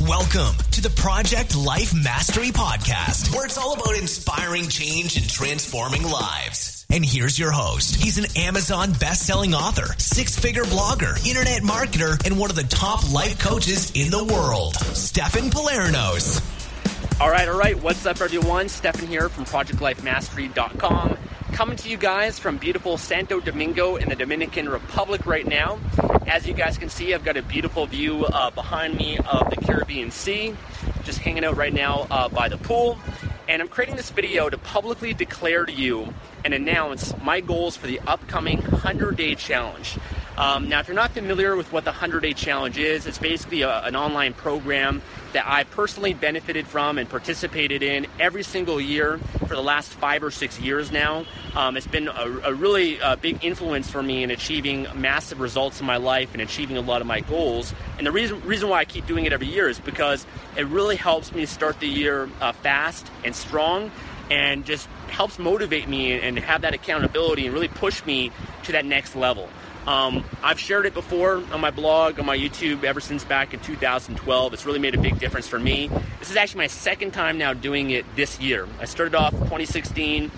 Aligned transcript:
Welcome 0.00 0.56
to 0.72 0.80
the 0.80 0.90
Project 0.90 1.54
Life 1.54 1.94
Mastery 1.94 2.48
Podcast, 2.48 3.32
where 3.32 3.44
it's 3.44 3.56
all 3.56 3.74
about 3.74 3.94
inspiring 3.96 4.66
change 4.68 5.16
and 5.16 5.28
transforming 5.28 6.02
lives. 6.02 6.84
And 6.90 7.04
here's 7.04 7.38
your 7.38 7.52
host. 7.52 7.96
He's 8.02 8.18
an 8.18 8.24
Amazon 8.36 8.94
best-selling 8.94 9.54
author, 9.54 9.94
six-figure 9.98 10.64
blogger, 10.64 11.24
internet 11.28 11.62
marketer, 11.62 12.24
and 12.26 12.36
one 12.36 12.50
of 12.50 12.56
the 12.56 12.64
top 12.64 13.12
life 13.12 13.38
coaches 13.38 13.92
in 13.94 14.10
the 14.10 14.24
world, 14.24 14.74
Stefan 14.74 15.50
Palernos. 15.50 16.40
All 17.20 17.30
right, 17.30 17.48
all 17.48 17.58
right. 17.58 17.80
What's 17.80 18.04
up, 18.04 18.20
everyone? 18.20 18.68
Stefan 18.68 19.06
here 19.06 19.28
from 19.28 19.44
ProjectLifeMastery.com 19.44 21.16
coming 21.52 21.76
to 21.76 21.90
you 21.90 21.98
guys 21.98 22.38
from 22.38 22.56
beautiful 22.56 22.96
Santo 22.96 23.38
Domingo 23.38 23.96
in 23.96 24.08
the 24.08 24.16
Dominican 24.16 24.70
Republic 24.70 25.26
right 25.26 25.46
now. 25.46 25.78
As 26.26 26.46
you 26.46 26.54
guys 26.54 26.78
can 26.78 26.88
see, 26.88 27.12
I've 27.12 27.24
got 27.24 27.36
a 27.36 27.42
beautiful 27.42 27.84
view 27.84 28.24
uh, 28.24 28.50
behind 28.50 28.96
me 28.96 29.18
of 29.18 29.50
the 29.50 29.56
Caribbean 29.56 30.10
Sea. 30.10 30.56
Just 31.04 31.18
hanging 31.18 31.44
out 31.44 31.56
right 31.56 31.72
now 31.72 32.06
uh, 32.10 32.28
by 32.30 32.48
the 32.48 32.56
pool. 32.56 32.98
And 33.48 33.60
I'm 33.60 33.68
creating 33.68 33.96
this 33.96 34.08
video 34.08 34.48
to 34.48 34.56
publicly 34.56 35.12
declare 35.12 35.66
to 35.66 35.72
you 35.72 36.14
and 36.42 36.54
announce 36.54 37.14
my 37.22 37.40
goals 37.40 37.76
for 37.76 37.86
the 37.86 38.00
upcoming 38.06 38.62
100 38.62 39.16
Day 39.16 39.34
Challenge. 39.34 39.98
Um, 40.42 40.68
now, 40.68 40.80
if 40.80 40.88
you're 40.88 40.96
not 40.96 41.12
familiar 41.12 41.54
with 41.54 41.72
what 41.72 41.84
the 41.84 41.92
100 41.92 42.18
Day 42.18 42.32
Challenge 42.32 42.76
is, 42.76 43.06
it's 43.06 43.16
basically 43.16 43.62
a, 43.62 43.80
an 43.84 43.94
online 43.94 44.34
program 44.34 45.00
that 45.34 45.44
I 45.46 45.62
personally 45.62 46.14
benefited 46.14 46.66
from 46.66 46.98
and 46.98 47.08
participated 47.08 47.84
in 47.84 48.08
every 48.18 48.42
single 48.42 48.80
year 48.80 49.18
for 49.38 49.54
the 49.54 49.62
last 49.62 49.90
five 49.90 50.24
or 50.24 50.32
six 50.32 50.58
years 50.58 50.90
now. 50.90 51.26
Um, 51.54 51.76
it's 51.76 51.86
been 51.86 52.08
a, 52.08 52.40
a 52.42 52.54
really 52.54 53.00
uh, 53.00 53.14
big 53.14 53.44
influence 53.44 53.88
for 53.88 54.02
me 54.02 54.24
in 54.24 54.32
achieving 54.32 54.88
massive 54.96 55.38
results 55.38 55.78
in 55.78 55.86
my 55.86 55.98
life 55.98 56.30
and 56.32 56.42
achieving 56.42 56.76
a 56.76 56.80
lot 56.80 57.00
of 57.00 57.06
my 57.06 57.20
goals. 57.20 57.72
And 57.98 58.04
the 58.04 58.12
reason, 58.12 58.40
reason 58.40 58.68
why 58.68 58.80
I 58.80 58.84
keep 58.84 59.06
doing 59.06 59.26
it 59.26 59.32
every 59.32 59.46
year 59.46 59.68
is 59.68 59.78
because 59.78 60.26
it 60.56 60.66
really 60.66 60.96
helps 60.96 61.32
me 61.32 61.46
start 61.46 61.78
the 61.78 61.86
year 61.86 62.28
uh, 62.40 62.50
fast 62.50 63.08
and 63.24 63.32
strong 63.36 63.92
and 64.28 64.64
just 64.64 64.88
helps 65.06 65.38
motivate 65.38 65.88
me 65.88 66.18
and 66.18 66.36
have 66.40 66.62
that 66.62 66.74
accountability 66.74 67.46
and 67.46 67.54
really 67.54 67.68
push 67.68 68.04
me 68.04 68.32
to 68.64 68.72
that 68.72 68.84
next 68.84 69.14
level. 69.14 69.48
Um, 69.86 70.24
I've 70.42 70.60
shared 70.60 70.86
it 70.86 70.94
before 70.94 71.42
on 71.52 71.60
my 71.60 71.70
blog, 71.70 72.20
on 72.20 72.26
my 72.26 72.36
YouTube, 72.36 72.84
ever 72.84 73.00
since 73.00 73.24
back 73.24 73.52
in 73.52 73.60
2012. 73.60 74.54
It's 74.54 74.64
really 74.64 74.78
made 74.78 74.94
a 74.94 75.00
big 75.00 75.18
difference 75.18 75.48
for 75.48 75.58
me. 75.58 75.88
This 76.20 76.30
is 76.30 76.36
actually 76.36 76.58
my 76.58 76.66
second 76.68 77.12
time 77.12 77.36
now 77.36 77.52
doing 77.52 77.90
it 77.90 78.04
this 78.14 78.40
year. 78.40 78.68
I 78.80 78.84
started 78.84 79.14
off 79.14 79.32
2016 79.32 80.30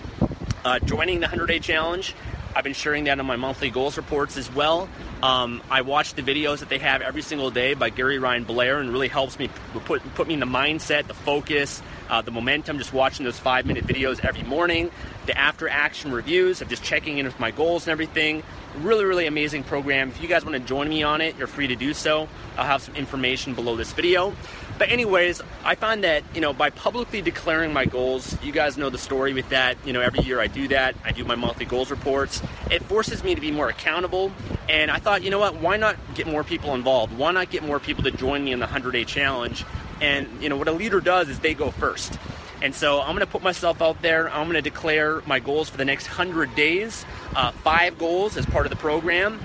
uh, 0.63 0.79
joining 0.79 1.19
the 1.19 1.27
100 1.27 1.45
Day 1.45 1.59
Challenge. 1.59 2.15
I've 2.55 2.63
been 2.63 2.73
sharing 2.73 3.03
that 3.03 3.19
on 3.19 3.25
my 3.25 3.35
monthly 3.35 3.69
goals 3.69 3.97
reports 3.97 4.37
as 4.37 4.49
well. 4.53 4.87
Um, 5.21 5.61
I 5.69 5.81
watch 5.81 6.13
the 6.13 6.21
videos 6.21 6.59
that 6.59 6.69
they 6.69 6.77
have 6.79 7.01
every 7.01 7.21
single 7.21 7.51
day 7.51 7.73
by 7.73 7.89
Gary 7.89 8.17
Ryan 8.17 8.45
Blair, 8.45 8.79
and 8.79 8.91
really 8.91 9.09
helps 9.09 9.37
me 9.37 9.49
put 9.85 10.01
put 10.15 10.27
me 10.27 10.35
in 10.35 10.39
the 10.39 10.45
mindset, 10.45 11.07
the 11.07 11.13
focus, 11.13 11.81
uh, 12.09 12.21
the 12.21 12.31
momentum. 12.31 12.77
Just 12.77 12.93
watching 12.93 13.25
those 13.25 13.37
five 13.37 13.65
minute 13.65 13.85
videos 13.85 14.23
every 14.23 14.43
morning, 14.43 14.89
the 15.25 15.37
after 15.37 15.67
action 15.67 16.13
reviews 16.13 16.61
of 16.61 16.69
just 16.69 16.83
checking 16.83 17.17
in 17.17 17.25
with 17.25 17.39
my 17.39 17.51
goals 17.51 17.87
and 17.87 17.91
everything. 17.91 18.41
Really, 18.77 19.05
really 19.05 19.25
amazing 19.25 19.63
program. 19.63 20.09
If 20.09 20.21
you 20.21 20.27
guys 20.27 20.45
want 20.45 20.53
to 20.55 20.59
join 20.59 20.87
me 20.87 21.03
on 21.03 21.21
it, 21.21 21.37
you're 21.37 21.47
free 21.47 21.67
to 21.67 21.75
do 21.75 21.93
so. 21.93 22.27
I'll 22.57 22.65
have 22.65 22.81
some 22.81 22.95
information 22.95 23.53
below 23.53 23.75
this 23.75 23.91
video. 23.91 24.33
But 24.77 24.89
anyways, 24.89 25.41
I 25.63 25.75
find 25.75 26.03
that, 26.03 26.23
you 26.33 26.41
know, 26.41 26.51
by 26.51 26.69
publicly 26.69 27.21
declaring 27.21 27.71
my 27.71 27.85
goals, 27.85 28.37
you 28.43 28.51
guys 28.51 28.77
know 28.77 28.89
the 28.89 28.97
story 28.97 29.33
with 29.33 29.49
that. 29.49 29.77
You 29.85 29.93
know, 29.93 30.01
every 30.01 30.21
year 30.21 30.41
I 30.41 30.47
do 30.47 30.67
that. 30.67 30.95
I 31.05 31.11
do 31.11 31.23
my 31.23 31.35
monthly 31.35 31.65
goals 31.65 31.89
reports. 31.89 32.41
It 32.69 32.83
forces 32.83 33.23
me 33.23 33.35
to 33.35 33.41
be 33.41 33.51
more 33.51 33.69
accountable. 33.69 34.33
And 34.67 34.91
I 34.91 34.97
thought, 34.97 35.23
you 35.23 35.29
know 35.29 35.39
what, 35.39 35.55
why 35.55 35.77
not 35.77 35.95
get 36.13 36.27
more 36.27 36.43
people 36.43 36.75
involved? 36.75 37.17
Why 37.17 37.31
not 37.31 37.49
get 37.49 37.63
more 37.63 37.79
people 37.79 38.03
to 38.03 38.11
join 38.11 38.43
me 38.43 38.51
in 38.51 38.59
the 38.59 38.65
100-day 38.65 39.05
challenge? 39.05 39.63
And, 40.01 40.27
you 40.41 40.49
know, 40.49 40.57
what 40.57 40.67
a 40.67 40.73
leader 40.73 40.99
does 40.99 41.29
is 41.29 41.39
they 41.39 41.53
go 41.53 41.71
first. 41.71 42.17
And 42.61 42.73
so 42.73 42.99
I'm 42.99 43.15
going 43.15 43.19
to 43.19 43.31
put 43.31 43.43
myself 43.43 43.81
out 43.81 44.01
there. 44.01 44.29
I'm 44.29 44.45
going 44.45 44.55
to 44.55 44.61
declare 44.61 45.21
my 45.25 45.39
goals 45.39 45.69
for 45.69 45.77
the 45.77 45.85
next 45.85 46.07
100 46.07 46.55
days, 46.55 47.05
uh, 47.35 47.51
five 47.51 47.97
goals 47.97 48.37
as 48.37 48.45
part 48.45 48.65
of 48.65 48.71
the 48.71 48.77
program. 48.77 49.39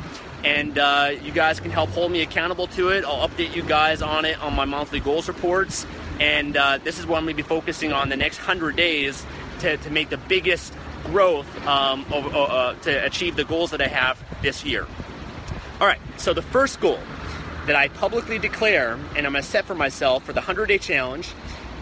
And 0.44 0.78
uh, 0.78 1.10
you 1.22 1.32
guys 1.32 1.60
can 1.60 1.70
help 1.70 1.90
hold 1.90 2.10
me 2.10 2.22
accountable 2.22 2.66
to 2.68 2.88
it. 2.90 3.04
I'll 3.04 3.28
update 3.28 3.54
you 3.54 3.62
guys 3.62 4.00
on 4.00 4.24
it 4.24 4.40
on 4.40 4.54
my 4.54 4.64
monthly 4.64 5.00
goals 5.00 5.28
reports. 5.28 5.86
And 6.18 6.56
uh, 6.56 6.78
this 6.78 6.98
is 6.98 7.06
what 7.06 7.18
I'm 7.18 7.24
going 7.24 7.36
to 7.36 7.42
be 7.42 7.48
focusing 7.48 7.92
on 7.92 8.08
the 8.08 8.16
next 8.16 8.38
100 8.38 8.76
days 8.76 9.24
to, 9.60 9.76
to 9.76 9.90
make 9.90 10.08
the 10.08 10.16
biggest 10.16 10.72
growth 11.04 11.46
um, 11.66 12.06
over, 12.12 12.28
uh, 12.30 12.42
uh, 12.42 12.74
to 12.80 13.04
achieve 13.04 13.36
the 13.36 13.44
goals 13.44 13.70
that 13.70 13.80
I 13.80 13.88
have 13.88 14.22
this 14.42 14.64
year. 14.64 14.86
All 15.80 15.86
right, 15.86 16.00
so 16.16 16.34
the 16.34 16.42
first 16.42 16.80
goal 16.80 16.98
that 17.66 17.76
I 17.76 17.88
publicly 17.88 18.38
declare 18.38 18.94
and 19.16 19.26
I'm 19.26 19.32
going 19.32 19.42
to 19.42 19.48
set 19.48 19.64
for 19.64 19.74
myself 19.74 20.24
for 20.24 20.32
the 20.32 20.40
100 20.40 20.66
day 20.66 20.78
challenge 20.78 21.32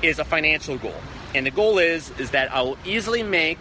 is 0.02 0.19
a 0.19 0.25
financial 0.25 0.78
goal. 0.78 0.94
And 1.34 1.46
the 1.46 1.50
goal 1.50 1.78
is 1.78 2.10
is 2.19 2.30
that 2.30 2.52
I 2.52 2.62
will 2.62 2.78
easily 2.84 3.22
make 3.22 3.60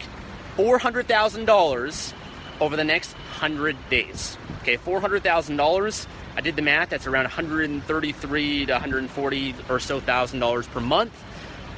$400,000 0.56 2.14
over 2.60 2.76
the 2.76 2.84
next 2.84 3.12
100 3.12 3.76
days. 3.90 4.36
Okay, 4.62 4.76
$400,000. 4.76 6.06
I 6.36 6.40
did 6.40 6.56
the 6.56 6.62
math, 6.62 6.90
that's 6.90 7.06
around 7.06 7.24
133 7.24 8.66
to 8.66 8.72
140 8.72 9.54
or 9.68 9.80
so 9.80 10.00
thousand 10.00 10.40
dollars 10.40 10.66
per 10.66 10.80
month. 10.80 11.12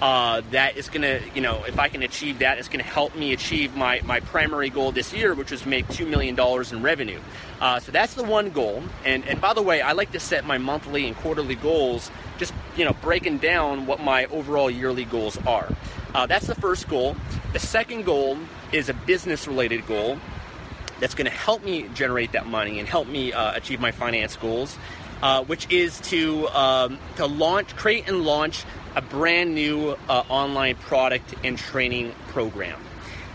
Uh, 0.01 0.41
that 0.51 0.79
is 0.79 0.89
going 0.89 1.03
to, 1.03 1.21
you 1.35 1.43
know, 1.43 1.63
if 1.65 1.79
I 1.79 1.89
can 1.89 2.03
achieve 2.03 2.39
that, 2.39 2.59
it's 2.59 2.69
going 2.69 2.83
to 2.83 2.91
help 2.91 3.15
me 3.15 3.35
achieve 3.35 3.77
my, 3.77 4.01
my 4.05 4.21
primary 4.21 4.71
goal 4.71 4.93
this 4.93 5.13
year, 5.13 5.35
which 5.35 5.51
was 5.51 5.61
to 5.63 5.69
make 5.69 5.87
$2 5.89 6.09
million 6.09 6.39
in 6.73 6.83
revenue. 6.83 7.21
Uh, 7.61 7.81
so 7.81 7.93
that's 7.93 8.15
the 8.15 8.25
one 8.25 8.49
goal. 8.51 8.83
And, 9.05 9.27
and 9.27 9.41
by 9.43 9.53
the 9.53 9.61
way, 9.61 9.83
I 9.83 9.93
like 9.93 10.13
to 10.13 10.21
set 10.21 10.47
my 10.47 10.57
monthly 10.57 11.07
and 11.07 11.15
quarterly 11.17 11.55
goals, 11.55 12.11
just, 12.39 12.55
you 12.77 12.87
know, 12.87 12.95
breaking 13.03 13.39
down 13.39 13.85
what 13.87 14.01
my 14.01 14.25
overall 14.27 14.71
yearly 14.71 15.05
goals 15.05 15.37
are. 15.47 15.69
Uh, 16.15 16.25
that's 16.25 16.47
the 16.47 16.55
first 16.55 16.89
goal. 16.89 17.15
The 17.53 17.59
second 17.59 18.07
goal 18.07 18.39
is 18.73 18.89
a 18.89 18.95
business 18.95 19.47
related 19.47 19.87
goal 19.87 20.19
that's 21.01 21.15
going 21.15 21.25
to 21.25 21.37
help 21.37 21.65
me 21.65 21.89
generate 21.95 22.33
that 22.33 22.47
money 22.47 22.79
and 22.79 22.89
help 22.89 23.09
me 23.09 23.33
uh, 23.33 23.57
achieve 23.57 23.81
my 23.81 23.91
finance 23.91 24.37
goals, 24.37 24.77
uh, 25.23 25.43
which 25.45 25.71
is 25.71 25.99
to, 26.01 26.47
um, 26.49 26.99
to 27.17 27.27
launch, 27.27 27.75
create 27.77 28.09
and 28.09 28.23
launch 28.23 28.65
a 28.95 29.03
brand 29.03 29.55
new 29.55 29.97
uh, 30.09 30.23
online 30.29 30.77
product 30.77 31.35
and 31.43 31.59
training 31.59 32.15
program. 32.29 32.81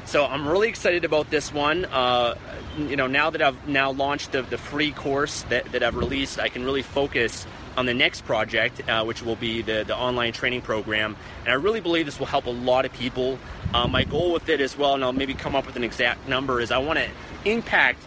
So 0.06 0.26
I'm 0.26 0.48
really 0.48 0.70
excited 0.70 1.04
about 1.04 1.32
this 1.32 1.52
one. 1.52 1.86
Uh, 1.86 2.36
you 2.78 2.96
know, 2.96 3.08
now 3.08 3.32
that 3.32 3.42
I've 3.42 3.68
now 3.68 3.92
launched 3.92 4.34
the, 4.34 4.44
the 4.44 4.58
free 4.58 4.92
course 4.92 5.42
that, 5.44 5.72
that 5.72 5.82
I've 5.82 5.96
released, 5.96 6.40
I 6.40 6.50
can 6.50 6.64
really 6.64 6.84
focus 6.84 7.48
on 7.78 7.86
the 7.86 7.94
next 7.94 8.26
project, 8.26 8.88
uh, 8.88 9.04
which 9.04 9.22
will 9.22 9.36
be 9.36 9.62
the, 9.62 9.84
the 9.86 9.96
online 9.96 10.34
training 10.34 10.62
program. 10.62 11.16
And 11.42 11.50
I 11.50 11.56
really 11.56 11.82
believe 11.82 12.06
this 12.06 12.20
will 12.20 12.26
help 12.26 12.46
a 12.46 12.52
lot 12.52 12.86
of 12.86 12.94
people. 12.94 13.38
Uh, 13.74 13.88
my 13.88 14.04
goal 14.04 14.32
with 14.32 14.50
it 14.50 14.62
as 14.62 14.78
well, 14.78 14.94
and 14.94 15.04
I'll 15.04 15.14
maybe 15.14 15.34
come 15.34 15.56
up 15.56 15.66
with 15.66 15.76
an 15.76 15.84
exact 15.84 16.28
number, 16.28 16.62
is 16.62 16.72
I 16.72 16.78
want 16.78 17.00
to 17.00 17.10
impact 17.44 18.00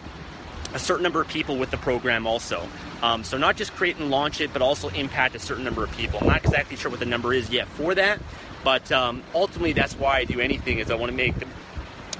a 0.73 0.79
certain 0.79 1.03
number 1.03 1.21
of 1.21 1.27
people 1.27 1.57
with 1.57 1.71
the 1.71 1.77
program 1.77 2.27
also. 2.27 2.67
Um, 3.01 3.23
so 3.23 3.37
not 3.37 3.55
just 3.55 3.73
create 3.73 3.97
and 3.97 4.09
launch 4.09 4.41
it, 4.41 4.51
but 4.53 4.61
also 4.61 4.89
impact 4.89 5.35
a 5.35 5.39
certain 5.39 5.63
number 5.63 5.83
of 5.83 5.91
people. 5.95 6.19
I'm 6.21 6.27
not 6.27 6.43
exactly 6.43 6.75
sure 6.75 6.91
what 6.91 6.99
the 6.99 7.05
number 7.05 7.33
is 7.33 7.49
yet 7.49 7.67
for 7.67 7.95
that, 7.95 8.19
but 8.63 8.91
um, 8.91 9.23
ultimately 9.33 9.73
that's 9.73 9.93
why 9.93 10.17
I 10.17 10.23
do 10.25 10.39
anything 10.39 10.79
is 10.79 10.91
I 10.91 10.95
want 10.95 11.11
to 11.11 11.15
make 11.15 11.39
the, 11.39 11.47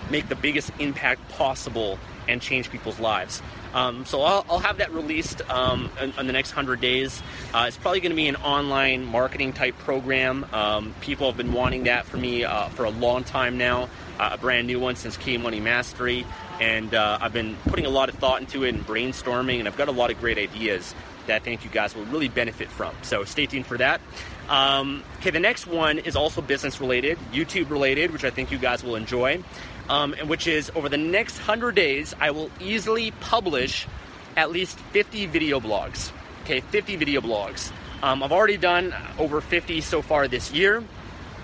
make 0.10 0.30
the 0.30 0.36
biggest 0.36 0.72
impact 0.80 1.28
possible 1.30 2.00
and 2.28 2.42
change 2.42 2.72
people's 2.72 3.00
lives. 3.00 3.42
Um, 3.74 4.06
so 4.06 4.22
I'll, 4.22 4.46
I'll, 4.50 4.60
have 4.60 4.78
that 4.78 4.94
released 4.94 5.48
um, 5.50 5.90
in, 6.02 6.14
in, 6.18 6.28
the 6.28 6.34
next 6.34 6.50
100 6.50 6.82
days. 6.82 7.22
Uh, 7.54 7.66
it's 7.68 7.78
probably 7.78 8.00
going 8.00 8.12
to 8.12 8.16
be 8.16 8.28
an 8.28 8.36
online 8.38 9.06
marketing 9.06 9.54
type 9.54 9.78
program. 9.80 10.46
Um, 10.54 10.96
people 11.02 11.28
have 11.28 11.38
been 11.38 11.54
wanting 11.54 11.84
that 11.84 12.06
for 12.06 12.18
me 12.18 12.44
uh, 12.44 12.70
for 12.70 12.86
a 12.86 12.90
long 12.90 13.24
time 13.24 13.58
now, 13.58 13.90
uh, 14.20 14.32
a 14.34 14.38
brand 14.38 14.68
new 14.68 14.80
one 14.80 14.96
since 14.96 15.18
Kindle 15.18 15.44
Money 15.44 15.60
Mastery. 15.60 16.26
And 16.60 16.94
uh, 16.94 17.20
I've 17.22 17.34
been 17.34 17.56
putting 17.66 17.86
a 17.86 17.90
lot 17.90 18.10
of 18.10 18.16
thought 18.16 18.42
into 18.42 18.64
it 18.64 18.74
and 18.74 18.86
brainstorming, 18.86 19.60
and 19.60 19.68
I've 19.68 19.78
got 19.78 19.88
a 19.88 19.94
lot 19.94 20.12
of 20.12 20.20
great 20.20 20.38
ideas 20.38 20.94
that 21.28 21.36
I 21.36 21.40
think 21.40 21.64
you 21.64 21.70
guys 21.70 21.96
will 21.96 22.06
really 22.06 22.28
benefit 22.28 22.70
from. 22.70 22.94
So 23.04 23.24
stay 23.24 23.46
tuned 23.46 23.66
for 23.66 23.78
that. 23.78 24.02
Um, 24.50 25.04
okay, 25.20 25.30
the 25.30 25.40
next 25.40 25.68
one 25.68 26.00
is 26.00 26.16
also 26.16 26.42
business 26.42 26.82
related, 26.82 27.20
YouTube 27.32 27.70
related, 27.70 28.12
which 28.12 28.24
I 28.24 28.32
think 28.32 28.52
you 28.52 28.58
guys 28.58 28.84
will 28.84 28.96
enjoy, 28.96 29.44
um, 29.90 30.16
and 30.18 30.28
which 30.28 30.48
is 30.48 30.72
over 30.76 30.90
the 30.90 30.98
next 30.98 31.38
100 31.38 31.76
days, 31.76 32.16
I 32.20 32.32
will 32.32 32.50
easily 32.60 33.12
publish 33.12 33.88
at 34.36 34.52
least 34.52 34.80
50 34.92 35.28
video 35.28 35.60
blogs. 35.60 36.12
Okay, 36.44 36.62
50 36.62 36.96
video 36.96 37.22
blogs. 37.22 37.72
Um, 38.02 38.24
I've 38.24 38.32
already 38.32 38.58
done 38.58 38.96
over 39.20 39.40
50 39.40 39.82
so 39.82 40.02
far 40.02 40.28
this 40.28 40.52
year. 40.52 40.84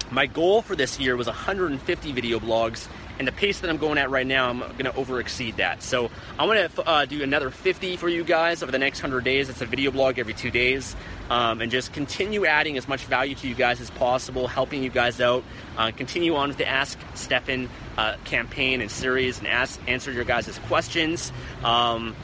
My 0.09 0.25
goal 0.25 0.63
for 0.63 0.75
this 0.75 0.99
year 0.99 1.15
was 1.15 1.27
150 1.27 2.11
video 2.11 2.39
blogs, 2.39 2.87
and 3.17 3.27
the 3.27 3.31
pace 3.31 3.59
that 3.61 3.69
I'm 3.69 3.77
going 3.77 3.97
at 3.97 4.09
right 4.09 4.27
now, 4.27 4.49
I'm 4.49 4.59
going 4.59 4.85
to 4.85 4.95
over 4.95 5.19
exceed 5.19 5.57
that. 5.57 5.81
So 5.83 6.09
I'm 6.37 6.47
going 6.47 6.69
to 6.69 6.87
uh, 6.87 7.05
do 7.05 7.23
another 7.23 7.49
50 7.49 7.97
for 7.97 8.09
you 8.09 8.23
guys 8.23 8.61
over 8.61 8.71
the 8.71 8.79
next 8.79 9.01
100 9.01 9.23
days. 9.23 9.49
It's 9.49 9.61
a 9.61 9.65
video 9.65 9.91
blog 9.91 10.19
every 10.19 10.33
two 10.33 10.51
days, 10.51 10.95
um, 11.29 11.61
and 11.61 11.71
just 11.71 11.93
continue 11.93 12.45
adding 12.45 12.77
as 12.77 12.87
much 12.87 13.05
value 13.05 13.35
to 13.35 13.47
you 13.47 13.55
guys 13.55 13.79
as 13.79 13.89
possible, 13.91 14.47
helping 14.47 14.83
you 14.83 14.89
guys 14.89 15.21
out. 15.21 15.43
Uh, 15.77 15.91
continue 15.91 16.35
on 16.35 16.49
with 16.49 16.57
the 16.57 16.67
Ask 16.67 16.99
Stefan 17.13 17.69
uh, 17.97 18.17
campaign 18.25 18.81
and 18.81 18.91
series, 18.91 19.39
and 19.39 19.47
ask 19.47 19.79
answer 19.87 20.11
your 20.11 20.25
guys' 20.25 20.59
questions. 20.67 21.31
Um, 21.63 22.15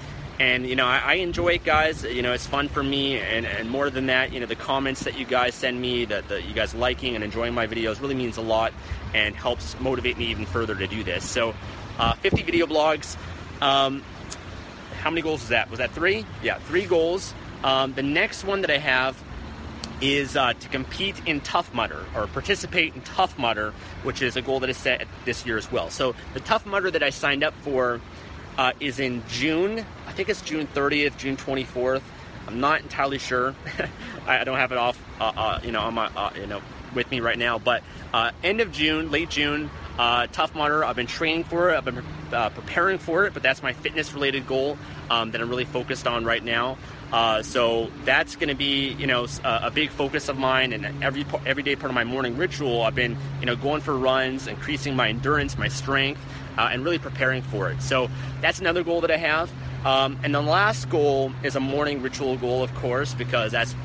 and 0.41 0.65
you 0.65 0.75
know 0.75 0.87
I, 0.87 1.01
I, 1.05 1.13
enjoy 1.15 1.49
it 1.49 1.63
guys. 1.63 2.03
You 2.03 2.23
know 2.23 2.33
it's 2.33 2.47
fun 2.47 2.67
for 2.67 2.81
me. 2.81 3.19
And, 3.19 3.45
and 3.45 3.69
more 3.69 3.91
than 3.91 4.07
that 4.07 4.33
you 4.33 4.39
know 4.39 4.47
the 4.47 4.55
comments 4.55 5.03
that 5.03 5.17
you 5.17 5.25
guys 5.25 5.53
send 5.53 5.79
me 5.79 6.05
that 6.05 6.29
you 6.29 6.53
guys 6.55 6.73
liking 6.73 7.13
and 7.13 7.23
enjoying 7.23 7.53
my 7.53 7.67
videos 7.67 8.01
really 8.01 8.15
means 8.15 8.37
a 8.37 8.41
lot 8.41 8.73
and 9.13 9.35
helps 9.35 9.79
motivate 9.79 10.17
me 10.17 10.25
even 10.25 10.45
further 10.45 10.73
to 10.75 10.87
do 10.87 11.03
this. 11.03 11.29
So 11.29 11.53
uh, 11.99 12.13
50 12.15 12.41
video 12.41 12.65
blogs 12.65 13.17
um, 13.61 14.03
how 15.01 15.11
many 15.11 15.21
goals 15.21 15.41
was 15.41 15.49
that? 15.49 15.69
Was 15.69 15.77
that 15.77 15.91
three? 15.91 16.25
Yeah 16.41 16.57
three 16.59 16.85
goals. 16.87 17.35
Um, 17.63 17.93
the 17.93 18.03
next 18.03 18.43
one 18.43 18.61
that 18.61 18.71
i 18.71 18.79
have 18.79 19.21
is 20.01 20.35
uh, 20.35 20.53
to 20.53 20.69
compete 20.69 21.21
in 21.27 21.41
Tough 21.41 21.71
Mudder 21.75 22.03
or 22.15 22.25
participate 22.25 22.95
in 22.95 23.01
Tough 23.01 23.37
Mudder, 23.37 23.71
which 24.01 24.23
is 24.23 24.35
a 24.35 24.41
goal 24.41 24.59
that 24.61 24.69
is 24.71 24.77
set 24.77 25.07
this 25.25 25.45
year 25.45 25.59
as 25.59 25.71
well. 25.71 25.91
So 25.91 26.15
the 26.33 26.39
Tough 26.39 26.65
Mudder 26.65 26.89
that 26.89 27.03
I 27.03 27.11
signed 27.11 27.43
up 27.43 27.53
for 27.61 28.01
uh, 28.57 28.73
is 28.79 28.99
in 28.99 29.23
June. 29.29 29.85
I 30.07 30.11
think 30.11 30.29
it's 30.29 30.41
June 30.41 30.67
30th, 30.67 31.17
June 31.17 31.37
24th. 31.37 32.01
I'm 32.47 32.59
not 32.59 32.81
entirely 32.81 33.17
sure. 33.17 33.55
I 34.27 34.43
don't 34.43 34.57
have 34.57 34.71
it 34.71 34.77
off, 34.77 35.01
uh, 35.19 35.31
uh, 35.35 35.59
you 35.63 35.71
know, 35.71 35.81
on 35.81 35.93
my, 35.93 36.07
uh, 36.07 36.31
you 36.35 36.47
know, 36.47 36.61
with 36.93 37.09
me 37.09 37.19
right 37.19 37.37
now. 37.37 37.59
But 37.59 37.83
uh, 38.13 38.31
end 38.43 38.61
of 38.61 38.71
June, 38.71 39.11
late 39.11 39.29
June, 39.29 39.69
uh, 39.97 40.27
Tough 40.27 40.53
Mudder. 40.55 40.83
I've 40.83 40.95
been 40.95 41.07
training 41.07 41.45
for 41.45 41.69
it. 41.69 41.77
I've 41.77 41.85
been 41.85 42.03
preparing 42.29 42.97
for 42.97 43.25
it. 43.25 43.33
But 43.33 43.43
that's 43.43 43.63
my 43.63 43.73
fitness-related 43.73 44.47
goal 44.47 44.77
um, 45.09 45.31
that 45.31 45.41
I'm 45.41 45.49
really 45.49 45.65
focused 45.65 46.07
on 46.07 46.25
right 46.25 46.43
now. 46.43 46.77
so 47.43 47.89
that's 48.03 48.35
going 48.35 48.49
to 48.49 48.55
be, 48.55 48.89
you 48.93 49.07
know, 49.07 49.27
a, 49.43 49.59
a, 49.63 49.71
big 49.71 49.89
focus 49.91 50.27
of 50.27 50.37
mine, 50.37 50.73
and 50.73 51.03
every 51.03 51.25
everyday 51.45 51.75
part 51.75 51.91
of 51.91 51.95
my 51.95 52.03
morning 52.03 52.37
ritual. 52.37 52.81
I've 52.81 52.95
been, 52.95 53.17
you 53.39 53.45
know, 53.45 53.55
going 53.55 53.81
for 53.81 53.97
runs, 53.97 54.47
increasing 54.47 54.95
my 54.95 55.09
endurance, 55.09 55.57
my 55.57 55.67
strength, 55.67 56.21
uh, 56.57 56.69
and 56.71 56.83
really 56.83 56.99
preparing 56.99 57.41
for 57.41 57.69
it. 57.69 57.81
So 57.81 58.09
that's 58.41 58.59
another 58.59 58.83
goal 58.83 59.01
that 59.01 59.11
I 59.11 59.17
have. 59.17 59.51
Um, 59.85 60.19
and 60.23 60.33
the 60.33 60.41
last 60.41 60.89
goal 60.89 61.31
is 61.43 61.55
a 61.55 61.59
morning 61.59 62.01
ritual 62.01 62.37
goal, 62.37 62.63
of 62.63 62.73
course, 62.75 63.13
because 63.13 63.51
that's 63.51 63.75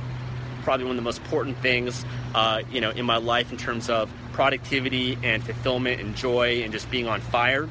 probably 0.63 0.85
one 0.85 0.93
of 0.93 0.97
the 0.97 1.03
most 1.03 1.19
important 1.19 1.57
things, 1.59 2.05
uh, 2.35 2.61
you 2.71 2.81
know, 2.81 2.91
in 2.91 3.07
my 3.07 3.17
life 3.17 3.53
in 3.53 3.57
terms 3.57 3.89
of 3.89 4.13
productivity 4.33 5.17
and 5.23 5.43
fulfillment 5.43 6.01
and 6.01 6.17
joy 6.17 6.63
and 6.63 6.73
just 6.73 6.91
being 6.91 7.07
on 7.07 7.21
fire. 7.21 7.69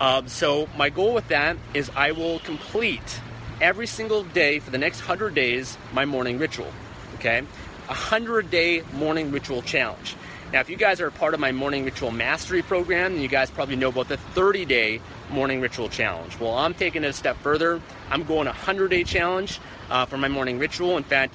Um, 0.00 0.28
so 0.28 0.68
my 0.76 0.88
goal 0.88 1.12
with 1.12 1.28
that 1.28 1.56
is 1.74 1.90
I 1.96 2.12
will 2.12 2.38
complete 2.38 3.20
every 3.60 3.86
single 3.86 4.22
day 4.22 4.60
for 4.60 4.70
the 4.70 4.78
next 4.78 5.00
hundred 5.00 5.34
days 5.34 5.76
my 5.92 6.04
morning 6.04 6.38
ritual. 6.38 6.72
Okay, 7.16 7.42
a 7.88 7.94
hundred 7.94 8.50
day 8.50 8.82
morning 8.94 9.32
ritual 9.32 9.60
challenge. 9.62 10.14
Now, 10.52 10.60
if 10.60 10.70
you 10.70 10.76
guys 10.76 11.02
are 11.02 11.08
a 11.08 11.12
part 11.12 11.34
of 11.34 11.40
my 11.40 11.52
morning 11.52 11.84
ritual 11.84 12.10
mastery 12.10 12.62
program, 12.62 13.12
then 13.12 13.22
you 13.22 13.28
guys 13.28 13.50
probably 13.50 13.76
know 13.76 13.90
about 13.90 14.08
the 14.08 14.16
30 14.16 14.64
day 14.64 15.00
morning 15.30 15.60
ritual 15.60 15.90
challenge. 15.90 16.40
Well, 16.40 16.56
I'm 16.56 16.72
taking 16.72 17.04
it 17.04 17.08
a 17.08 17.12
step 17.12 17.36
further. 17.42 17.82
I'm 18.08 18.24
going 18.24 18.46
a 18.46 18.50
100 18.50 18.88
day 18.88 19.04
challenge 19.04 19.60
uh, 19.90 20.06
for 20.06 20.16
my 20.16 20.28
morning 20.28 20.58
ritual. 20.58 20.96
In 20.96 21.02
fact, 21.02 21.34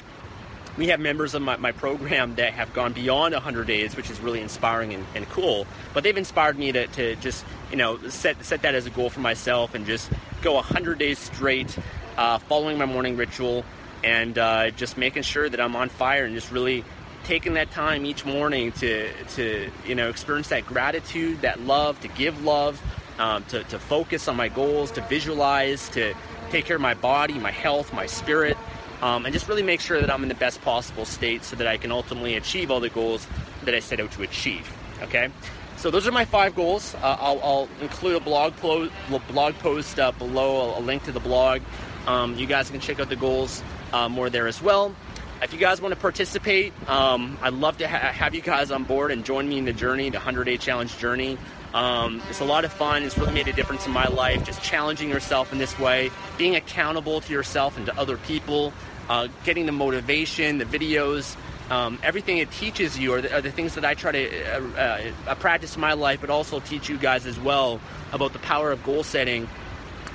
we 0.78 0.88
have 0.88 1.00
members 1.00 1.36
of 1.36 1.44
my, 1.44 1.58
my, 1.58 1.72
program 1.72 2.34
that 2.36 2.54
have 2.54 2.74
gone 2.74 2.94
beyond 2.94 3.36
100 3.36 3.68
days, 3.68 3.96
which 3.96 4.10
is 4.10 4.20
really 4.20 4.42
inspiring 4.42 4.96
and, 4.96 5.06
and 5.14 5.30
cool. 5.30 5.68
But 5.94 6.04
they've 6.04 6.18
inspired 6.18 6.58
me 6.58 6.72
to, 6.72 6.88
to, 6.88 7.16
just, 7.18 7.46
you 7.70 7.78
know, 7.78 8.00
set, 8.10 8.44
set 8.44 8.64
that 8.64 8.74
as 8.74 8.88
a 8.88 8.90
goal 8.90 9.12
for 9.12 9.20
myself 9.20 9.76
and 9.76 9.86
just 9.86 10.10
go 10.42 10.54
100 10.54 10.98
days 10.98 11.20
straight 11.20 11.78
uh, 12.18 12.40
following 12.40 12.80
my 12.80 12.88
morning 12.88 13.16
ritual 13.16 13.64
and 14.04 14.40
uh, 14.40 14.72
just 14.72 14.98
making 14.98 15.22
sure 15.22 15.48
that 15.48 15.62
I'm 15.62 15.76
on 15.76 15.90
fire 15.90 16.26
and 16.26 16.34
just 16.34 16.52
really 16.52 16.84
taking 17.24 17.54
that 17.54 17.72
time 17.72 18.06
each 18.06 18.26
morning 18.26 18.72
to 18.74 19.12
to 19.36 19.70
you 19.86 19.96
know 19.96 20.10
experience 20.10 20.50
that 20.50 20.66
gratitude, 20.66 21.42
that 21.42 21.62
love, 21.62 22.00
to 22.02 22.08
give 22.10 22.44
love, 22.44 22.82
um, 23.20 23.44
to, 23.46 23.64
to 23.66 23.80
focus 23.80 24.28
on 24.28 24.36
my 24.36 24.50
goals, 24.50 24.92
to 24.92 25.02
visualize, 25.02 25.90
to 25.90 26.14
take 26.50 26.66
care 26.66 26.76
of 26.76 26.82
my 26.82 26.94
body, 26.94 27.36
my 27.36 27.52
health, 27.52 27.94
my 27.94 28.06
spirit, 28.06 28.58
um, 29.02 29.26
and 29.26 29.34
just 29.34 29.48
really 29.48 29.64
make 29.64 29.82
sure 29.82 30.00
that 30.00 30.12
I'm 30.12 30.24
in 30.24 30.30
the 30.30 30.36
best 30.36 30.62
possible 30.62 31.06
state 31.06 31.44
so 31.44 31.56
that 31.56 31.68
I 31.68 31.78
can 31.78 31.92
ultimately 31.92 32.36
achieve 32.36 32.72
all 32.72 32.80
the 32.80 32.90
goals 32.90 33.28
that 33.64 33.74
I 33.74 33.80
set 33.80 34.00
out 34.00 34.12
to 34.14 34.24
achieve. 34.24 34.72
Okay. 35.02 35.30
So 35.78 35.92
those 35.92 36.08
are 36.08 36.12
my 36.12 36.24
five 36.24 36.56
goals. 36.56 36.96
Uh, 36.96 37.18
I'll, 37.20 37.42
I'll, 37.44 37.70
include 37.82 38.16
a 38.16 38.20
blog, 38.22 38.56
po- 38.58 38.90
blog 39.28 39.56
post 39.56 40.00
uh, 40.00 40.14
below, 40.14 40.78
a, 40.78 40.80
link 40.80 41.04
to 41.04 41.12
the 41.12 41.20
blog. 41.20 41.62
Um, 42.08 42.36
you 42.36 42.46
guys 42.46 42.70
can 42.70 42.80
check 42.80 43.02
out 43.02 43.10
the 43.10 43.18
goals 43.18 43.62
uh, 43.92 44.08
more 44.08 44.30
there 44.30 44.48
as 44.48 44.62
well. 44.62 44.96
If 45.44 45.52
you 45.52 45.60
guys 45.60 45.82
want 45.82 45.94
to 45.94 46.00
participate, 46.00 46.72
um, 46.88 47.38
I'd 47.42 47.54
love 47.54 47.78
to 47.80 47.88
ha- 47.88 48.14
have 48.14 48.34
you 48.34 48.40
guys 48.40 48.72
on 48.72 48.86
board 48.86 49.12
and 49.12 49.26
join 49.26 49.50
me 49.50 49.58
in 49.58 49.66
the 49.66 49.74
journey, 49.74 50.10
the 50.10 50.18
100 50.18 50.46
day 50.46 50.56
challenge 50.56 50.98
journey. 51.00 51.38
Um, 51.74 52.22
it's 52.30 52.40
a 52.40 52.46
lot 52.46 52.64
of 52.64 52.72
fun. 52.72 53.04
It's 53.04 53.18
really 53.18 53.34
made 53.34 53.50
a 53.50 53.54
difference 53.54 53.86
in 53.86 53.92
my 53.92 54.06
life, 54.06 54.46
just 54.46 54.64
challenging 54.64 55.10
yourself 55.10 55.52
in 55.52 55.58
this 55.58 55.78
way, 55.78 56.12
being 56.38 56.56
accountable 56.56 57.20
to 57.20 57.34
yourself 57.34 57.76
and 57.76 57.86
to 57.88 58.00
other 58.00 58.16
people, 58.16 58.72
uh, 59.10 59.28
getting 59.44 59.66
the 59.66 59.74
motivation, 59.74 60.60
the 60.60 60.66
videos, 60.66 61.36
um, 61.70 62.00
everything 62.04 62.38
it 62.38 62.50
teaches 62.52 62.98
you 62.98 63.14
are 63.14 63.22
the, 63.22 63.36
are 63.36 63.42
the, 63.42 63.52
things 63.52 63.76
that 63.76 63.84
I 63.84 63.96
try 63.96 64.14
to 64.14 64.44
uh, 64.46 65.12
uh, 65.28 65.36
practice 65.36 65.76
in 65.76 65.82
my 65.82 65.94
life, 65.94 66.22
but 66.22 66.30
also 66.30 66.62
teach 66.62 66.88
you 66.88 66.98
guys 66.98 67.26
as 67.26 67.38
well 67.38 67.82
about 68.14 68.32
the 68.32 68.40
power 68.40 68.72
of 68.72 68.82
goal 68.84 69.04
setting 69.04 69.50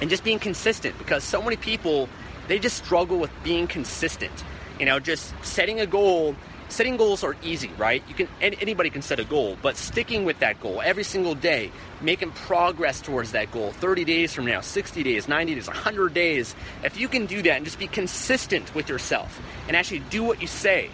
and 0.00 0.08
just 0.08 0.24
being 0.24 0.38
consistent 0.38 0.96
because 0.96 1.22
so 1.22 1.42
many 1.42 1.56
people 1.56 2.08
they 2.48 2.58
just 2.58 2.78
struggle 2.82 3.18
with 3.18 3.30
being 3.44 3.66
consistent. 3.66 4.32
You 4.78 4.86
know, 4.86 5.00
just 5.00 5.34
setting 5.42 5.80
a 5.80 5.86
goal. 5.86 6.34
Setting 6.70 6.98
goals 6.98 7.24
are 7.24 7.34
easy, 7.42 7.70
right? 7.78 8.02
You 8.08 8.14
can 8.14 8.28
anybody 8.42 8.90
can 8.90 9.00
set 9.00 9.18
a 9.18 9.24
goal, 9.24 9.56
but 9.62 9.78
sticking 9.78 10.26
with 10.26 10.40
that 10.40 10.60
goal 10.60 10.82
every 10.84 11.02
single 11.02 11.34
day, 11.34 11.72
making 12.02 12.32
progress 12.32 13.00
towards 13.00 13.32
that 13.32 13.50
goal, 13.50 13.72
30 13.72 14.04
days 14.04 14.34
from 14.34 14.44
now, 14.44 14.60
60 14.60 15.02
days, 15.02 15.28
90 15.28 15.54
days, 15.54 15.66
100 15.66 16.12
days, 16.12 16.54
if 16.84 17.00
you 17.00 17.08
can 17.08 17.24
do 17.24 17.40
that 17.40 17.56
and 17.56 17.64
just 17.64 17.78
be 17.78 17.86
consistent 17.86 18.74
with 18.74 18.90
yourself 18.90 19.40
and 19.66 19.78
actually 19.78 20.00
do 20.10 20.22
what 20.22 20.42
you 20.42 20.46
say, 20.46 20.90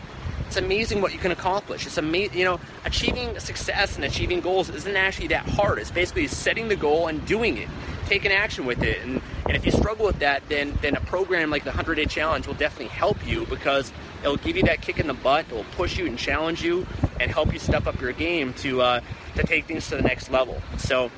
it's 0.47 0.57
amazing 0.57 1.01
what 1.01 1.13
you 1.13 1.19
can 1.19 1.33
accomplish. 1.33 1.85
It's 1.87 1.99
amazing, 1.99 2.39
you 2.39 2.45
know, 2.45 2.61
achieving 2.85 3.37
success 3.41 3.97
and 3.97 4.05
achieving 4.05 4.41
goals 4.41 4.69
isn't 4.69 4.97
actually 4.97 5.27
that 5.29 5.45
hard. 5.49 5.81
It's 5.81 5.91
basically 5.91 6.29
setting 6.29 6.69
the 6.69 6.77
goal 6.77 7.09
and 7.09 7.27
doing 7.27 7.57
it, 7.57 7.69
taking 8.07 8.33
action 8.33 8.67
with 8.67 8.83
it. 8.83 9.03
And, 9.03 9.21
and 9.47 9.57
if 9.57 9.65
you 9.65 9.73
struggle 9.73 10.07
with 10.07 10.19
that, 10.21 10.43
then, 10.49 10.79
then 10.83 10.97
a 10.97 11.01
program 11.01 11.51
like 11.51 11.65
the 11.65 11.71
100 11.71 11.97
Day 11.97 12.07
Challenge 12.07 12.47
will 12.47 12.55
definitely 12.55 12.89
help 12.89 13.27
you 13.27 13.47
because 13.47 13.93
it'll 14.23 14.37
give 14.37 14.57
you 14.57 14.63
that 14.65 14.81
kick 14.81 14.99
in 14.99 15.07
the 15.07 15.15
butt, 15.15 15.47
it'll 15.51 15.65
push 15.77 15.99
you 15.99 16.07
and 16.07 16.19
challenge 16.19 16.63
you 16.63 16.87
and 17.21 17.31
help 17.31 17.53
you 17.53 17.59
step 17.59 17.87
up 17.87 18.01
your 18.01 18.13
game 18.13 18.55
to, 18.55 18.81
uh, 18.81 19.01
to 19.37 19.43
take 19.43 19.67
things 19.67 19.89
to 19.89 19.97
the 19.97 20.03
next 20.03 20.31
level. 20.31 20.61
So, 20.79 21.11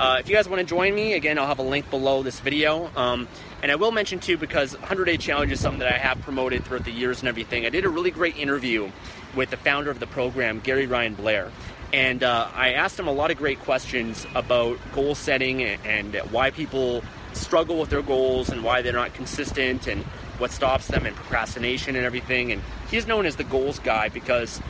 uh, 0.00 0.16
if 0.18 0.28
you 0.28 0.34
guys 0.34 0.48
want 0.48 0.60
to 0.60 0.66
join 0.66 0.94
me, 0.94 1.12
again, 1.12 1.38
I'll 1.38 1.46
have 1.46 1.58
a 1.58 1.64
link 1.64 1.90
below 1.90 2.22
this 2.22 2.40
video. 2.40 2.90
Um, 2.96 3.28
and 3.62 3.70
I 3.70 3.76
will 3.76 3.92
mention 3.92 4.18
too, 4.18 4.36
because 4.36 4.72
100 4.78 5.04
Day 5.04 5.16
Challenge 5.16 5.52
is 5.52 5.60
something 5.60 5.80
that 5.80 5.92
I 5.92 5.98
have 5.98 6.20
promoted 6.22 6.64
throughout 6.64 6.84
the 6.84 6.92
years 6.92 7.20
and 7.20 7.28
everything. 7.28 7.66
I 7.66 7.68
did 7.68 7.84
a 7.84 7.88
really 7.88 8.10
great 8.10 8.36
interview 8.36 8.90
with 9.36 9.50
the 9.50 9.56
founder 9.56 9.90
of 9.90 10.00
the 10.00 10.06
program, 10.06 10.60
Gary 10.60 10.86
Ryan 10.86 11.14
Blair. 11.14 11.50
And 11.92 12.22
uh, 12.22 12.48
I 12.54 12.72
asked 12.72 12.98
him 12.98 13.06
a 13.06 13.12
lot 13.12 13.30
of 13.30 13.36
great 13.36 13.60
questions 13.60 14.26
about 14.34 14.78
goal 14.92 15.14
setting 15.14 15.62
and, 15.62 16.14
and 16.14 16.32
why 16.32 16.50
people 16.50 17.04
struggle 17.34 17.78
with 17.78 17.90
their 17.90 18.02
goals 18.02 18.48
and 18.48 18.62
why 18.62 18.82
they're 18.82 18.92
not 18.92 19.14
consistent 19.14 19.86
and 19.86 20.02
what 20.38 20.50
stops 20.50 20.86
them 20.88 21.06
and 21.06 21.14
procrastination 21.14 21.96
and 21.96 22.04
everything. 22.04 22.52
And 22.52 22.62
he's 22.90 23.06
known 23.06 23.26
as 23.26 23.36
the 23.36 23.44
goals 23.44 23.78
guy 23.78 24.08
because 24.08 24.60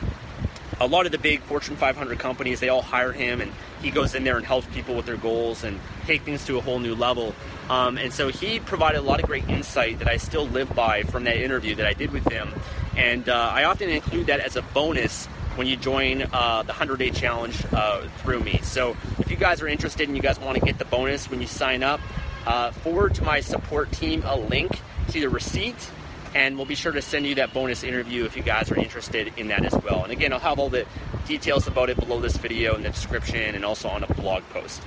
a 0.81 0.87
lot 0.87 1.07
of 1.07 1.13
the 1.13 1.19
big 1.19 1.41
Fortune 1.43 1.77
500 1.77 2.19
companies, 2.19 2.59
they 2.59 2.69
all 2.69 2.83
hire 2.83 3.13
him, 3.13 3.41
and 3.41 3.53
he 3.83 3.91
goes 3.91 4.15
in 4.15 4.25
there 4.25 4.37
and 4.37 4.45
helps 4.45 4.67
people 4.69 4.97
with 4.97 5.07
their 5.07 5.17
goals 5.17 5.63
and 5.63 5.79
take 6.07 6.23
things 6.23 6.45
to 6.47 6.59
a 6.59 6.61
whole 6.61 6.81
new 6.81 6.95
level. 6.95 7.35
Um, 7.71 7.99
and 7.99 8.13
so 8.13 8.29
he 8.29 8.59
provided 8.59 8.99
a 8.99 9.03
lot 9.03 9.21
of 9.21 9.27
great 9.27 9.49
insight 9.49 10.01
that 10.01 10.09
I 10.09 10.17
still 10.17 10.47
live 10.49 10.75
by 10.75 11.05
from 11.05 11.25
that 11.25 11.37
interview 11.37 11.77
that 11.77 11.87
I 11.87 11.93
did 11.93 12.11
with 12.11 12.27
him. 12.31 12.53
And 12.97 13.29
uh, 13.29 13.51
I 13.53 13.65
often 13.65 13.91
include 13.91 14.27
that 14.27 14.41
as 14.41 14.57
a 14.57 14.63
bonus 14.63 15.29
when 15.57 15.67
you 15.67 15.77
join 15.77 16.23
uh, 16.33 16.63
the 16.63 16.73
100 16.73 16.99
day 16.99 17.11
challenge 17.11 17.65
uh, 17.73 18.07
through 18.19 18.41
me. 18.41 18.61
So 18.63 18.97
if 19.19 19.31
you 19.31 19.37
guys 19.37 19.61
are 19.61 19.69
interested 19.69 20.09
and 20.09 20.17
you 20.17 20.23
guys 20.23 20.39
want 20.39 20.59
to 20.59 20.65
get 20.65 20.79
the 20.79 20.85
bonus 20.85 21.31
when 21.31 21.41
you 21.41 21.47
sign 21.47 21.83
up, 21.83 22.01
uh, 22.47 22.71
forward 22.71 23.15
to 23.17 23.25
my 23.25 23.41
support 23.41 23.93
team 23.93 24.23
a 24.27 24.37
link 24.37 24.81
to 25.09 25.21
the 25.21 25.29
receipt 25.29 25.91
and 26.35 26.57
we'll 26.57 26.67
be 26.67 26.75
sure 26.75 26.93
to 26.93 27.03
send 27.03 27.27
you 27.27 27.35
that 27.37 27.53
bonus 27.53 27.83
interview 27.83 28.25
if 28.25 28.37
you 28.37 28.43
guys 28.43 28.71
are 28.71 28.77
interested 28.77 29.33
in 29.37 29.49
that 29.49 29.65
as 29.65 29.75
well. 29.83 30.03
And 30.03 30.13
again, 30.13 30.33
I'll 30.33 30.39
have 30.39 30.59
all 30.59 30.71
the 30.71 30.87
details 31.27 31.67
about 31.67 31.91
it 31.91 31.99
below 31.99 32.21
this 32.21 32.37
video 32.37 32.75
in 32.75 32.83
the 32.83 32.91
description 32.91 33.55
and 33.55 33.65
also 33.65 33.89
on 33.89 34.03
a 34.03 34.15
blog 34.15 34.43
post. 34.51 34.83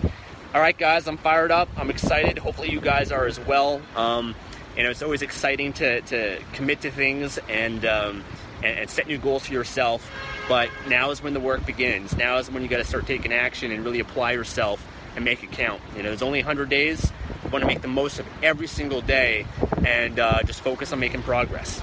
All 0.53 0.61
right, 0.61 0.77
guys, 0.77 1.07
I'm 1.07 1.17
fired 1.17 1.51
up. 1.51 1.69
I'm 1.77 1.89
excited. 1.89 2.37
Hopefully, 2.39 2.71
you 2.71 2.81
guys 2.81 3.11
are 3.11 3.25
as 3.25 3.39
well. 3.39 3.81
Um, 3.95 4.35
and 4.77 4.87
it's 4.87 5.03
always 5.03 5.21
exciting 5.21 5.73
to, 5.73 6.01
to 6.01 6.39
commit 6.53 6.81
to 6.81 6.91
things 6.91 7.37
and, 7.49 7.85
um, 7.85 8.23
and, 8.63 8.79
and 8.79 8.89
set 8.89 9.07
new 9.07 9.17
goals 9.17 9.45
for 9.45 9.53
yourself. 9.53 10.09
But 10.47 10.69
now 10.87 11.11
is 11.11 11.23
when 11.23 11.33
the 11.33 11.39
work 11.39 11.65
begins. 11.65 12.15
Now 12.15 12.37
is 12.37 12.51
when 12.51 12.61
you 12.61 12.69
got 12.69 12.77
to 12.77 12.83
start 12.83 13.07
taking 13.07 13.33
action 13.33 13.71
and 13.71 13.83
really 13.83 13.99
apply 13.99 14.33
yourself 14.33 14.85
and 15.15 15.25
make 15.25 15.43
it 15.43 15.51
count. 15.51 15.81
You 15.95 16.03
know, 16.03 16.09
there's 16.09 16.21
only 16.21 16.39
100 16.39 16.69
days. 16.69 17.11
You 17.43 17.49
want 17.49 17.63
to 17.63 17.67
make 17.67 17.81
the 17.81 17.87
most 17.87 18.19
of 18.19 18.27
every 18.43 18.67
single 18.67 19.01
day 19.01 19.45
and 19.85 20.19
uh, 20.19 20.43
just 20.43 20.61
focus 20.61 20.91
on 20.93 20.99
making 20.99 21.23
progress. 21.23 21.81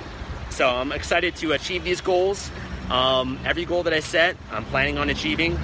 So 0.51 0.69
I'm 0.69 0.93
excited 0.93 1.35
to 1.37 1.53
achieve 1.53 1.83
these 1.83 2.01
goals. 2.01 2.51
Um, 2.91 3.39
every 3.45 3.65
goal 3.65 3.85
that 3.85 3.93
I 3.93 4.01
set, 4.01 4.37
I'm 4.51 4.65
planning 4.67 4.99
on 4.99 5.09
achieving, 5.09 5.59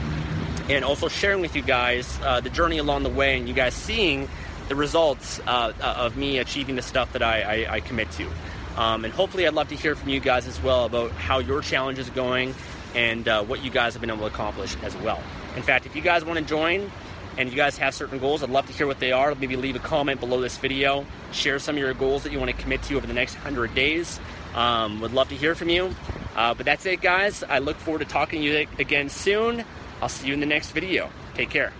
and 0.68 0.84
also 0.84 1.08
sharing 1.08 1.42
with 1.42 1.54
you 1.54 1.62
guys 1.62 2.18
uh, 2.22 2.40
the 2.40 2.48
journey 2.48 2.78
along 2.78 3.02
the 3.02 3.10
way, 3.10 3.36
and 3.36 3.46
you 3.46 3.54
guys 3.54 3.74
seeing 3.74 4.28
the 4.68 4.76
results 4.76 5.40
uh, 5.46 5.72
uh 5.80 5.94
of 5.98 6.16
me 6.16 6.38
achieving 6.38 6.76
the 6.76 6.82
stuff 6.82 7.12
that 7.12 7.22
I, 7.22 7.64
I, 7.64 7.74
I 7.74 7.80
commit 7.80 8.10
to. 8.12 8.28
Um, 8.76 9.04
and 9.04 9.12
hopefully, 9.12 9.46
I'd 9.46 9.54
love 9.54 9.68
to 9.68 9.76
hear 9.76 9.94
from 9.94 10.08
you 10.08 10.20
guys 10.20 10.46
as 10.46 10.62
well 10.62 10.86
about 10.86 11.10
how 11.12 11.38
your 11.38 11.60
challenge 11.60 11.98
is 11.98 12.08
going 12.10 12.54
and 12.94 13.28
uh, 13.28 13.42
what 13.44 13.64
you 13.64 13.70
guys 13.70 13.94
have 13.94 14.00
been 14.00 14.10
able 14.10 14.20
to 14.20 14.26
accomplish 14.26 14.76
as 14.82 14.96
well. 14.98 15.22
In 15.56 15.62
fact, 15.62 15.86
if 15.86 15.96
you 15.96 16.02
guys 16.02 16.24
want 16.24 16.38
to 16.38 16.44
join, 16.44 16.90
and 17.38 17.48
you 17.48 17.56
guys 17.56 17.78
have 17.78 17.94
certain 17.94 18.18
goals, 18.18 18.42
I'd 18.42 18.50
love 18.50 18.66
to 18.66 18.72
hear 18.72 18.86
what 18.86 18.98
they 18.98 19.12
are. 19.12 19.32
Maybe 19.36 19.54
leave 19.54 19.76
a 19.76 19.78
comment 19.78 20.18
below 20.18 20.40
this 20.40 20.58
video. 20.58 21.06
Share 21.30 21.60
some 21.60 21.76
of 21.76 21.78
your 21.78 21.94
goals 21.94 22.24
that 22.24 22.32
you 22.32 22.38
want 22.40 22.50
to 22.50 22.56
commit 22.56 22.82
to 22.82 22.96
over 22.96 23.06
the 23.06 23.12
next 23.12 23.34
100 23.34 23.76
days. 23.76 24.18
Um, 24.54 25.00
would 25.00 25.12
love 25.12 25.28
to 25.28 25.36
hear 25.36 25.54
from 25.54 25.68
you. 25.68 25.94
Uh, 26.34 26.54
but 26.54 26.66
that's 26.66 26.84
it, 26.84 27.00
guys. 27.00 27.44
I 27.44 27.60
look 27.60 27.76
forward 27.76 28.00
to 28.00 28.06
talking 28.06 28.42
to 28.42 28.46
you 28.46 28.66
again 28.78 29.08
soon. 29.08 29.64
I'll 30.02 30.08
see 30.08 30.26
you 30.26 30.34
in 30.34 30.40
the 30.40 30.46
next 30.46 30.72
video. 30.72 31.10
Take 31.34 31.50
care. 31.50 31.72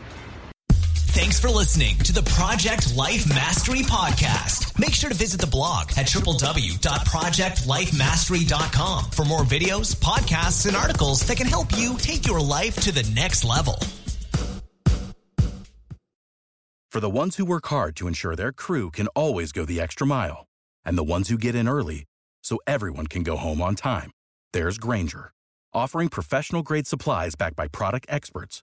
Thanks 1.19 1.41
for 1.41 1.49
listening 1.49 1.99
to 1.99 2.13
the 2.13 2.23
Project 2.23 2.95
Life 2.95 3.29
Mastery 3.29 3.81
Podcast. 3.81 4.79
Make 4.79 4.95
sure 4.95 5.11
to 5.11 5.17
visit 5.17 5.41
the 5.41 5.49
blog 5.49 5.91
at 5.97 6.07
www.projectlifemastery.com 6.07 9.05
for 9.11 9.25
more 9.25 9.43
videos, 9.43 9.97
podcasts, 9.97 10.67
and 10.67 10.77
articles 10.77 11.23
that 11.23 11.37
can 11.37 11.49
help 11.49 11.77
you 11.77 11.97
take 11.99 12.25
your 12.25 12.41
life 12.41 12.77
to 12.77 12.93
the 12.93 13.03
next 13.17 13.45
level. 13.45 13.77
For 16.93 17.01
the 17.01 17.11
ones 17.11 17.35
who 17.35 17.45
work 17.45 17.67
hard 17.67 17.97
to 17.97 18.07
ensure 18.07 18.37
their 18.37 18.53
crew 18.53 18.93
can 18.93 19.09
always 19.09 19.51
go 19.51 19.65
the 19.65 19.81
extra 19.81 20.07
mile, 20.07 20.47
and 20.85 20.97
the 20.97 21.03
ones 21.03 21.31
who 21.31 21.37
get 21.37 21.57
in 21.57 21.67
early 21.67 22.05
so 22.45 22.61
everyone 22.65 23.09
can 23.09 23.25
go 23.25 23.37
home 23.37 23.61
on 23.61 23.75
time, 23.75 24.13
there's 24.53 24.79
Grainger, 24.79 25.33
offering 25.75 26.11
professional 26.11 26.63
grade 26.63 26.87
supplies 26.87 27.35
backed 27.35 27.57
by 27.57 27.67
product 27.67 28.07
experts 28.09 28.63